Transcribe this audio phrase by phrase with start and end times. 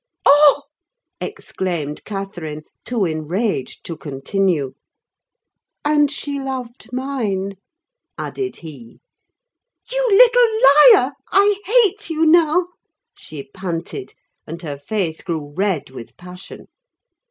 [0.25, 0.63] "Oh!"
[1.19, 4.73] exclaimed Catherine, too enraged to continue.
[5.85, 7.57] "And she loved mine,"
[8.17, 8.99] added he.
[9.91, 11.11] "You little liar!
[11.31, 12.69] I hate you now!"
[13.15, 14.15] she panted,
[14.47, 16.65] and her face grew red with passion.